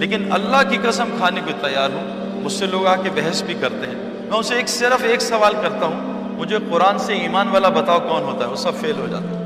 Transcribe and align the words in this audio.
لیکن 0.00 0.32
اللہ 0.32 0.70
کی 0.70 0.78
قسم 0.82 1.08
کھانے 1.18 1.40
کو 1.44 1.66
تیار 1.66 1.88
ہوں، 1.92 2.30
مجھ 2.44 2.52
سے 2.52 2.66
لوگ 2.66 2.86
آ 2.86 2.96
کے 2.96 3.10
بحث 3.14 3.42
بھی 3.42 3.54
کرتے 3.54 3.86
ہیں۔ 3.86 3.94
میں 4.28 4.38
اسے 4.38 4.54
ایک 4.54 4.68
صرف 4.68 5.04
ایک 5.04 5.22
سوال 5.22 5.52
کرتا 5.62 5.86
ہوں، 5.86 6.00
مجھے 6.38 6.58
قرآن 6.70 6.98
سے 6.98 7.12
ایمان 7.14 7.48
والا 7.48 7.68
بتاؤ 7.68 7.98
کون 8.00 8.22
ہوتا 8.22 8.44
ہے؟ 8.44 8.50
وہ 8.50 8.56
سب 8.56 8.74
فیل 8.80 8.98
ہو 8.98 9.06
جاتا 9.10 9.24
ہے 9.24 9.44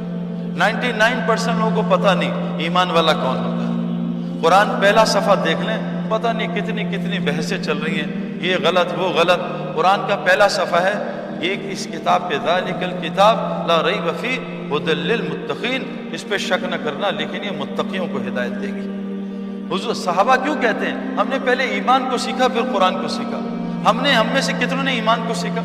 نائنٹی 0.56 0.92
نائن 0.92 1.18
پرسینٹ 1.26 1.58
لوگوں 1.58 1.82
کو 1.82 1.96
پتہ 1.96 2.14
نہیں 2.14 2.58
ایمان 2.58 2.90
والا 2.90 3.12
کون 3.12 3.36
ہوتا 3.36 3.68
ہے۔ 3.68 3.74
قرآن 4.42 4.80
پہلا 4.80 5.04
صفحہ 5.04 5.34
دیکھ 5.44 5.60
لیں، 5.60 6.02
پتہ 6.08 6.28
نہیں 6.28 6.60
کتنی 6.60 6.84
کتنی 6.84 7.18
بحثیں 7.18 7.62
چل 7.62 7.78
رہی 7.78 8.00
ہیں۔ 8.00 8.38
یہ 8.40 8.56
غلط، 8.64 8.98
وہ 8.98 9.08
غلط۔ 9.08 9.40
قرآن 9.76 10.00
کا 10.08 10.16
پہلا 10.16 10.48
صفحہ 10.48 10.82
ہے، 10.82 10.92
ایک 11.40 11.60
اس 11.70 11.88
کتاب 11.92 12.30
پہ، 12.30 12.34
ذالک 12.44 12.82
الکتاب 12.82 13.66
لا 13.66 13.82
ریب 13.88 14.10
فی 14.20 14.36
ہدی 14.72 14.94
للمتقین۔ 14.94 16.08
اس 16.12 16.24
پہ 16.28 16.38
شک 16.38 16.64
نہ 16.64 16.76
کرنا، 16.84 17.10
لیکن 17.10 17.44
یہ 17.44 17.50
متقیوں 17.58 18.06
کو 18.12 18.18
ہدایت 18.18 18.62
دے 18.62 18.66
گی۔ 18.66 19.03
حضور، 19.72 19.94
صحابہ 19.94 20.36
کیوں 20.36 20.54
کہتے 20.60 20.86
ہیں؟ 20.86 20.94
ہم 20.94 21.28
نے 21.28 21.36
پہلے 21.44 21.64
ایمان 21.64 22.08
کو 22.10 22.16
سیکھا، 22.16 22.48
پھر 22.48 22.60
قرآن 22.72 23.02
کو 23.02 23.08
سیکھا۔ 23.08 23.38
ہم 23.90 24.00
نے، 24.02 24.12
ہم 24.12 24.26
میں 24.32 24.40
سے 24.40 24.52
کتنوں 24.52 24.84
نے 24.84 24.92
ایمان 24.92 25.20
کو 25.28 25.34
سیکھا؟ 25.34 25.60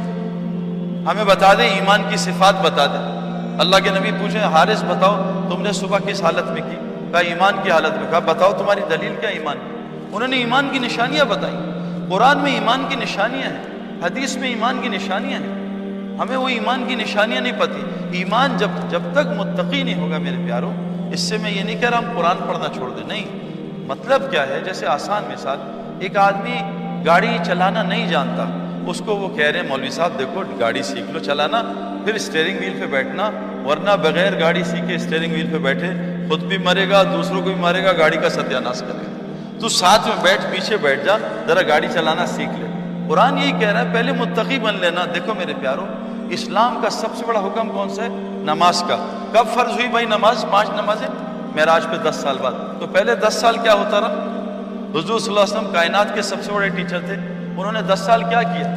ہمیں 1.11 1.23
بتا 1.23 1.53
دیں، 1.53 1.69
ایمان 1.69 2.01
کی 2.09 2.17
صفات 2.17 2.61
بتا 2.61 2.85
دیں۔ 2.85 3.19
اللہ 3.59 3.75
کے 3.83 3.89
نبی 3.89 4.11
پوچھیں، 4.11 4.41
حارث 4.41 4.83
بتاؤ، 4.83 5.31
تم 5.49 5.61
نے 5.61 5.71
صبح 5.71 5.97
کس 6.07 6.21
حالت 6.21 6.51
میں 6.51 6.61
کی؟ 6.61 6.75
کہا، 7.11 7.19
ایمان 7.19 7.53
کی 7.63 7.71
حالت 7.71 7.93
میں۔ 7.93 8.09
کہا، 8.09 8.19
بتاؤ 8.19 8.53
تمہاری 8.53 8.81
دلیل 8.89 9.15
کیا 9.21 9.29
ایمان 9.29 9.57
کی؟ 9.57 9.75
انہوں 10.11 10.27
نے 10.27 10.38
ایمان 10.38 10.69
کی 10.71 10.79
نشانیاں 10.79 11.25
بتائیں۔ 11.25 11.59
قرآن 12.09 12.38
میں 12.38 12.53
ایمان 12.53 12.85
کی 12.89 12.95
نشانیاں 12.95 13.49
ہیں، 13.49 13.63
حدیث 14.03 14.38
میں 14.38 14.49
ایمان 14.49 14.79
کی 14.81 14.89
نشانیاں 14.89 15.39
ہیں۔ 15.39 15.69
ہمیں 16.17 16.38
وہ 16.38 16.49
ایمان 16.49 16.85
کی 16.88 16.95
نشانیاں 16.95 17.41
نہیں 17.41 17.59
پتہ۔ 17.59 17.73
ایمان 18.11 18.57
جب 18.57 18.67
جب 18.89 19.02
تک 19.11 19.27
متقی 19.38 19.83
نہیں 19.83 20.02
ہوگا 20.02 20.17
میرے 20.17 20.35
پیاروں، 20.45 20.73
اس 21.13 21.19
سے 21.19 21.38
میں 21.38 21.52
یہ 21.52 21.63
نہیں 21.63 21.81
کہہ 21.81 21.89
رہا 21.89 21.97
ہم 21.97 22.05
قرآن 22.17 22.38
پڑھنا 22.47 22.66
چھوڑ 22.75 22.89
دیں۔ 22.89 23.03
نہیں 23.07 23.48
مطلب 23.89 24.31
کیا 24.31 24.48
ہے؟ 24.48 24.61
جیسے 24.66 24.88
آسان 24.88 25.23
مثال، 25.31 25.57
ایک 25.99 26.17
آدمی 26.17 26.61
گاڑی 27.05 27.38
چلانا 27.45 27.83
نہیں 27.83 28.08
جانتا، 28.08 28.45
اس 28.88 29.02
کو 29.05 29.16
وہ 29.16 29.36
کہہ 29.36 29.45
رہے 29.45 29.59
ہیں، 29.59 29.67
مولوی 29.67 29.89
صاحب 29.89 30.11
دیکھو، 30.19 30.44
گاڑی 30.59 30.83
سیکھ 30.83 31.11
لو 31.11 31.19
چلانا، 31.19 31.61
پھر 32.05 32.13
اسٹیئرنگ 32.13 32.58
ویل 32.59 32.78
پہ 32.80 32.86
بیٹھنا، 32.86 33.30
ورنہ 33.66 33.89
بغیر 34.02 34.39
گاڑی 34.39 34.63
سیکھے 34.63 34.95
اسٹیئرنگ 34.95 35.31
ویل 35.31 35.50
پہ 35.52 35.58
بیٹھے، 35.58 35.88
خود 36.30 36.44
بھی 36.44 36.58
مرے 36.58 36.89
گا، 36.89 37.03
دوسروں 37.03 37.38
کو 37.38 37.45
بھی 37.45 37.55
مارے 37.55 37.83
گا، 37.83 37.91
گاڑی 37.97 38.17
کا 38.17 38.30
ستیہ 38.30 38.58
ناش 38.58 38.80
کرے 38.80 39.05
گا۔ 39.08 39.33
تو 39.59 39.69
ساتھ 39.69 40.08
میں 40.08 40.16
بیٹھ، 40.22 40.45
پیچھے 40.52 40.78
بیٹھ 40.78 41.06
جا، 41.06 41.17
ذرا 41.47 41.61
گاڑی 41.67 41.88
چلانا 41.94 42.25
سیکھ 42.25 42.59
لے۔ 42.59 42.67
قرآن 43.08 43.38
یہی 43.38 43.52
کہہ 43.59 43.72
رہا 43.72 43.80
ہے، 43.80 43.89
پہلے 43.94 44.11
متقی 44.11 44.59
بن 44.59 44.75
لینا۔ 44.75 45.02
دیکھو 45.16 45.33
میرے 45.33 45.53
پیاروں، 45.61 45.85
اسلام 46.30 46.80
کا 46.83 46.89
سب 46.89 47.16
سے 47.16 47.25
بڑا 47.25 47.39
حکم 47.39 47.69
کون 47.69 47.89
سا 47.89 48.03
ہے؟ 48.03 48.09
نماز 48.41 48.83
کا۔ 48.88 49.25
کب 49.33 49.47
فرض 49.53 49.72
ہوئی 49.72 49.88
بھائی 49.88 50.06
نماز؟ 50.06 50.45
پانچ 50.52 50.69
نمازیں۔ 50.69 51.28
معراج 51.55 51.86
پہ 51.92 52.09
دس 52.09 52.16
سال 52.16 52.38
بعد۔ 52.42 52.52
تو 52.80 52.88
پہلے 52.88 53.16
دس 53.16 53.33
سال 53.33 53.58
کیا 53.58 53.73
ہوتا 53.73 54.02
رہا؟ 54.02 54.25
حضور 54.92 55.19
صلی 55.19 55.30
اللہ 55.30 55.39
علیہ 55.39 55.58
وسلم 55.58 55.73
کائنات 55.73 56.16
کے 56.16 56.22
سب 56.22 56.36
سے 56.44 56.52
بڑے 56.52 56.69
ٹیچر 56.69 57.00
تھے۔ 57.00 57.16
انہوں 57.58 57.72
نے 57.72 57.81
دس 57.81 58.00
سال 58.00 58.23
کیا 58.23 58.41
کیا؟ 58.41 58.67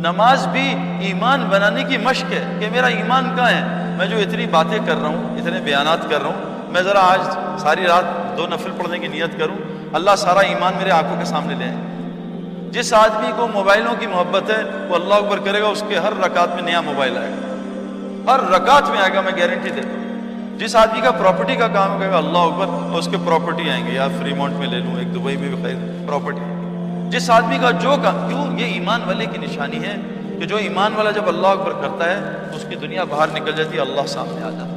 نماز 0.00 0.46
بھی 0.46 0.76
ایمان 1.00 1.46
بنانے 1.50 1.84
کی 1.84 1.96
مشق 1.96 2.32
ہے 2.32 2.56
کہ 2.60 2.68
میرا 2.72 2.86
ایمان 2.86 3.32
کہاں 3.36 3.50
ہے؟ 3.50 3.94
میں 3.96 4.06
جو 4.06 4.16
اتنی 4.16 4.46
باتیں 4.46 4.78
کر 4.86 4.94
رہا 5.00 5.08
ہوں، 5.08 5.38
اتنے 5.38 5.60
بیانات 5.60 6.10
کر 6.10 6.22
رہا 6.22 6.28
ہوں، 6.28 6.72
میں 6.72 6.82
ذرا 6.82 7.00
آج 7.00 7.20
ساری 7.58 7.86
رات 7.86 8.38
دو 8.38 8.46
نفل 8.46 8.70
پڑھنے 8.78 8.98
کی 8.98 9.08
نیت 9.08 9.38
کروں۔ 9.38 9.56
اللہ 9.92 10.10
سارا 10.18 10.40
ایمان 10.40 10.72
میرے 10.78 10.90
آنکھوں 10.90 11.16
کے 11.18 11.24
سامنے 11.24 11.54
لے 11.54 11.64
آئے۔ 11.64 11.76
جس 12.70 12.94
آدمی 12.94 13.32
کو 13.36 13.46
موبائلوں 13.46 13.94
کی 14.00 14.06
محبت 14.06 14.50
ہے، 14.50 14.62
وہ 14.88 14.94
اللہ 14.94 15.14
اکبر 15.14 15.38
کرے 15.38 15.62
گا، 15.62 15.66
اس 15.66 15.82
کے 15.88 15.98
ہر 15.98 16.12
رکعت 16.24 16.54
میں 16.54 16.62
نیا 16.62 16.80
موبائل 16.80 17.18
آئے 17.18 17.30
گا۔ 17.30 17.54
ہر 18.32 18.50
رکعت 18.50 18.90
میں 18.90 18.98
آئے 18.98 19.14
گا، 19.14 19.20
میں 19.20 19.32
گارنٹی 19.38 19.70
دیتا 19.70 19.88
ہوں۔ 19.88 20.13
جس 20.58 20.76
آدمی 20.76 21.00
کا 21.00 21.10
پراپرٹی 21.10 21.56
کا 21.56 21.68
کام 21.68 21.98
کرے 21.98 22.10
گا 22.10 22.16
اللہ 22.16 22.38
اکبر، 22.38 22.98
اس 22.98 23.08
کے 23.10 23.16
پراپرٹی 23.26 23.70
آئیں 23.70 23.86
گے۔ 23.86 23.92
یا 23.92 24.08
فری 24.20 24.34
مونٹ 24.34 24.54
میں 24.54 24.66
لے 24.66 24.78
لوں، 24.78 24.98
ایک 24.98 25.14
دبئی 25.14 25.36
میں 25.36 25.48
بھی 25.48 25.62
خیر 25.62 26.06
پراپرٹی 26.06 26.40
جس 27.10 27.30
آدمی 27.30 27.58
کا 27.58 27.70
جو 27.70 27.96
کام، 28.02 28.28
کیوں 28.28 28.58
یہ 28.58 28.64
ایمان 28.64 29.00
والے 29.06 29.26
کی 29.26 29.38
نشانی 29.38 29.84
ہے 29.84 29.96
کہ 30.40 30.46
جو 30.46 30.56
ایمان 30.56 30.94
والا 30.96 31.10
جب 31.10 31.28
اللہ 31.28 31.46
اکبر 31.46 31.72
کرتا 31.72 32.10
ہے 32.10 32.36
تو 32.50 32.56
اس 32.56 32.64
کی 32.68 32.76
دنیا 32.76 33.04
باہر 33.04 33.28
نکل 33.34 33.52
جاتی 33.52 33.76
ہے، 33.76 33.80
اللہ 33.80 34.06
سامنے 34.06 34.42
آ 34.42 34.50
جاتا 34.50 34.70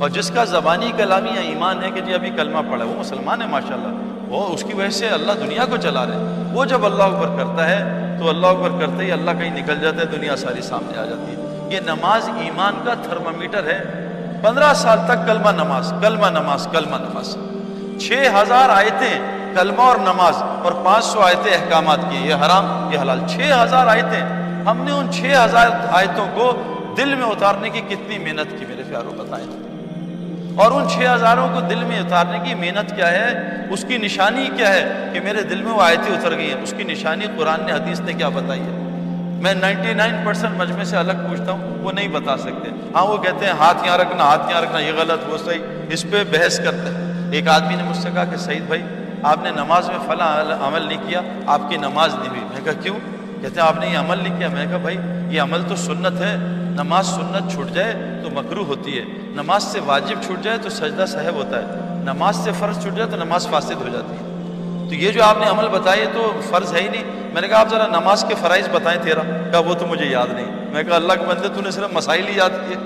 اور 0.00 0.08
جس 0.08 0.30
کا 0.30 0.44
زبانی 0.44 0.92
کلامی 0.96 1.30
یا 1.34 1.40
ایمان 1.40 1.84
ہے 1.84 1.90
کہ 1.90 2.00
جی 2.00 2.14
ابھی 2.14 2.30
کلمہ 2.30 2.70
پڑھا 2.70 2.84
وہ 2.84 2.94
مسلمان 2.98 3.42
ہے 3.42 3.46
ماشاء 3.46 3.74
اللہ 3.74 3.88
وہ 4.28 4.54
اس 4.54 4.64
کی 4.64 4.74
وجہ 4.74 4.90
سے 4.90 5.08
اللہ 5.08 5.32
دنیا 5.32 5.64
کو 5.70 5.76
چلا 5.76 6.06
رہے 6.06 6.14
ہیں 6.14 6.54
وہ 6.54 6.64
جب 6.64 6.84
اللہ 6.84 7.02
اکبر 7.02 7.44
کرتا 7.44 7.68
ہے، 7.68 7.78
تو 8.20 8.28
اللہ 8.28 8.46
اکبر 8.46 8.68
کرتے 8.68 9.04
ہی 9.04 9.12
اللہ 9.12 9.30
کہیں 9.30 9.62
نکل 9.62 9.80
جاتا 9.80 9.96
ہے، 9.96 10.04
دنیا 10.04 10.36
ساری 10.36 10.62
سامنے 10.62 10.98
آ 10.98 11.04
جاتی 11.04 11.32
ہے۔ 11.32 11.68
یہ 11.70 11.80
نماز 11.80 12.28
ایمان 12.28 12.74
کا 12.84 12.94
تھرمامیٹر 12.94 13.64
ہے۔ 13.66 14.06
پندرہ 14.42 14.74
سال 14.74 14.98
تک 15.04 15.26
کلمہ 15.26 15.50
نماز 15.50 15.92
کلمہ 16.00 16.26
نماز 16.26 16.68
کلمہ 16.72 16.96
نماز۔ 16.96 17.36
چھ 18.02 18.12
ہزار 18.12 18.68
آیتیں 18.68 19.20
کلمہ 19.54 19.82
اور 19.82 19.96
نماز 19.96 20.42
اور 20.42 20.72
پانچ 20.84 21.04
سو 21.04 21.20
آیتیں 21.20 21.52
احکامات 21.52 21.98
کی، 22.10 22.16
یہ 22.16 22.34
حرام، 22.34 22.88
یہ 22.92 22.98
حلال۔ 22.98 23.20
چھ 23.28 23.40
ہزار 23.62 23.86
آیتیں۔ 23.86 24.20
ہم 24.64 24.82
نے 24.84 24.90
ان 24.90 25.12
چھ 25.12 25.34
ہزار 25.44 25.68
آیتوں 25.90 26.26
کو 26.34 26.62
دل 26.96 27.14
میں 27.14 27.26
اتارنے 27.26 27.70
کی 27.70 27.80
کتنی 27.80 28.18
محنت 28.18 28.58
کی، 28.58 28.66
میرے 28.68 28.82
پیاروں، 28.88 29.12
بتائیں۔ 29.16 29.46
اور 30.56 30.70
ان 30.70 30.88
چھ 30.88 30.98
ہزاروں 31.14 31.48
کو 31.54 31.60
دل 31.60 31.84
میں 31.84 32.00
اتارنے 32.00 32.38
کی 32.44 32.54
محنت 32.54 32.96
کیا 32.96 33.08
ہے؟ 33.08 33.56
اس 33.70 33.84
کی 33.88 33.96
نشانی 33.96 34.50
کیا 34.56 34.74
ہے 34.74 35.10
کہ 35.12 35.20
میرے 35.20 35.42
دل 35.42 35.62
میں 35.62 35.72
وہ 35.72 35.82
آیتیں 35.82 36.14
اتر 36.14 36.36
گئی 36.36 36.54
ہیں؟ 36.54 36.62
اس 36.62 36.74
کی 36.76 36.84
نشانی 36.84 37.26
قرآن 37.36 37.60
نے، 37.66 37.72
حدیث 37.72 38.00
نے 38.00 38.12
کیا 38.12 38.28
بتائی 38.28 38.60
ہے؟ 38.60 38.89
میں 39.40 39.54
نائنٹی 39.54 39.94
نائن 39.94 40.16
پرسینٹ 40.24 40.56
مجمع 40.56 40.84
سے 40.84 40.96
الگ 40.96 41.12
پوچھتا 41.12 41.52
ہوں، 41.52 41.78
وہ 41.78 41.92
نہیں 41.92 42.08
بتا 42.08 42.36
سکتے۔ 42.36 42.70
ہاں 42.94 43.06
وہ 43.06 43.16
کہتے 43.16 43.46
ہیں، 43.46 43.52
ہاتھ 43.52 43.86
یہاں 43.86 43.98
رکھنا، 43.98 44.24
ہاتھ 44.24 44.50
یہاں 44.50 44.60
رکھنا، 44.60 44.78
یہ 44.78 44.92
غلط، 44.98 45.28
وہ 45.28 45.38
صحیح۔ 45.38 45.62
اس 45.88 46.06
پہ 46.10 46.24
بحث 46.30 46.58
کرتے 46.58 46.90
ہیں۔ 46.94 47.32
ایک 47.32 47.48
آدمی 47.48 47.76
نے 47.76 47.82
مجھ 47.82 47.96
سے 47.96 48.08
کہا 48.14 48.24
کہ، 48.24 48.36
سعید 48.36 48.62
بھائی، 48.62 48.82
آپ 49.22 49.36
نے 49.42 49.50
نماز 49.50 49.88
میں 49.88 49.98
فلاں 50.06 50.66
عمل 50.66 50.82
نہیں 50.82 50.98
کیا، 51.06 51.20
آپ 51.46 51.60
کی 51.68 51.76
نماز 51.76 52.14
نہیں 52.14 52.28
ہوئی۔ 52.28 52.40
میں 52.40 52.64
کہا، 52.64 52.82
کیوں؟ 52.82 52.96
کہتے 53.42 53.60
ہیں، 53.60 53.68
آپ 53.68 53.80
نے 53.80 53.86
یہ 53.86 53.98
عمل 53.98 54.18
نہیں 54.22 54.38
کیا۔ 54.38 54.48
میں 54.48 54.66
کہا، 54.66 54.76
بھائی، 54.76 54.98
یہ 55.30 55.40
عمل 55.40 55.62
تو 55.68 55.76
سنت 55.76 56.20
ہے۔ 56.20 56.36
نماز 56.70 57.06
سنت 57.06 57.52
چھوٹ 57.52 57.70
جائے 57.70 57.94
تو 58.22 58.30
مکرو 58.30 58.64
ہوتی 58.64 58.98
ہے۔ 58.98 59.04
نماز 59.20 59.62
سے 59.62 59.80
واجب 59.80 60.16
چھوٹ 60.26 60.44
جائے 60.44 60.58
تو 60.58 60.68
سجدہ 60.68 61.04
صاحب 61.08 61.34
ہوتا 61.34 61.58
ہے۔ 61.58 61.64
نماز 62.04 62.36
سے 62.36 62.50
فرض 62.58 62.82
چھوٹ 62.82 62.94
جائے 62.94 63.10
تو 63.10 63.16
نماز 63.16 63.48
فاسد 63.48 63.72
ہو 63.72 63.88
جاتی 63.92 64.24
ہے۔ 64.24 64.29
تو 64.90 64.96
یہ 64.96 65.12
جو 65.12 65.24
آپ 65.24 65.36
نے 65.40 65.46
عمل 65.46 65.68
بتائی 65.68 66.06
تو 66.12 66.40
فرض 66.50 66.74
ہے 66.74 66.80
ہی 66.80 66.88
نہیں۔ 66.88 67.04
میں 67.32 67.40
نے 67.40 67.48
کہا 67.48 67.60
آپ 67.60 67.68
ذرا 67.70 67.86
نماز 67.86 68.24
کے 68.28 68.34
فرائض 68.40 68.68
بتائیں 68.68 69.02
تیرا۔ 69.02 69.20
کہا 69.50 69.58
وہ 69.58 69.74
تو 69.74 69.86
مجھے 69.86 70.06
یاد 70.06 70.26
نہیں۔ 70.32 70.46
میں 70.72 70.82
کہا 70.82 70.96
اللہ 70.96 71.12
کے 71.12 71.24
بندے، 71.26 71.48
تو 71.48 71.60
نے 71.60 71.70
صرف 71.70 71.88
مسائل 71.92 72.28
ہی 72.28 72.36
یاد 72.36 72.50
کیے۔ 72.50 72.76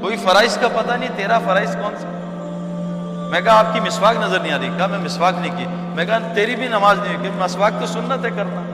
کوئی 0.00 0.16
فرائض 0.16 0.58
کا 0.58 0.68
پتہ 0.68 0.92
نہیں 0.92 1.10
تیرا 1.16 1.38
فرائض 1.38 1.76
کون 1.76 1.94
سا۔ 1.96 2.08
میں 3.30 3.40
کہا 3.40 3.58
آپ 3.58 3.74
کی 3.74 3.80
مسواک 3.80 4.16
نظر 4.16 4.38
نہیں 4.38 4.52
آ 4.52 4.58
رہی۔ 4.58 4.70
کہا 4.78 4.86
میں 4.86 4.98
مسواک 4.98 5.34
نہیں 5.40 5.56
کی۔ 5.56 5.64
میں 5.68 6.04
کہا 6.04 6.18
تیری 6.34 6.56
بھی 6.56 6.68
نماز 6.68 6.98
نہیں 6.98 7.22
کہ 7.22 7.28
مسواک 7.38 7.72
تو 7.80 7.86
سنت 7.86 8.24
ہے 8.24 8.30
کرنا۔ 8.30 8.72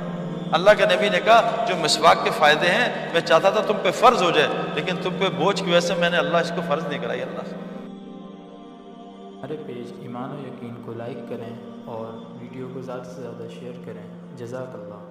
اللہ 0.52 0.70
کے 0.78 0.84
نبی 0.84 1.08
نے 1.08 1.20
کہا 1.20 1.64
جو 1.68 1.74
مسواک 1.76 2.24
کے 2.24 2.30
فائدے 2.38 2.66
ہیں، 2.66 3.12
میں 3.12 3.20
چاہتا 3.20 3.50
تھا 3.50 3.60
تم 3.66 3.74
پہ 3.82 3.90
فرض 3.90 4.22
ہو 4.22 4.30
جائے، 4.30 4.48
لیکن 4.74 4.96
تم 5.02 5.10
پہ 5.18 5.24
بوجھ 5.36 5.64
کی 5.64 5.70
وجہ 5.70 5.80
سے 5.80 5.94
میں 5.94 6.10
نے 6.10 6.16
اللہ 6.16 6.36
اس 6.36 6.52
کو 6.56 6.62
فرض 6.68 6.84
نہیں 6.88 6.98
کرائی 6.98 7.22
اللہ 7.22 7.40
سے۔ 7.50 7.67
ہمارے 9.38 9.56
پیج 9.66 9.92
ایمان 9.98 10.30
و 10.30 10.46
یقین 10.46 10.74
کو 10.84 10.92
لائک 10.92 11.18
کریں 11.28 11.56
اور 11.84 12.06
ویڈیو 12.40 12.68
کو 12.74 12.80
زیادہ 12.80 13.02
سے 13.02 13.22
زیادہ 13.22 13.48
شیئر 13.60 13.72
کریں۔ 13.84 14.36
جزاک 14.36 14.74
اللہ۔ 14.74 15.07